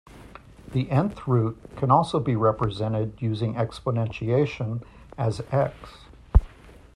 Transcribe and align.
The 0.71 0.89
"n"th 0.89 1.27
root 1.27 1.59
can 1.75 1.91
also 1.91 2.19
be 2.19 2.35
represented 2.35 3.21
using 3.21 3.53
exponentiation 3.53 4.81
as 5.15 5.41
"x". 5.51 6.07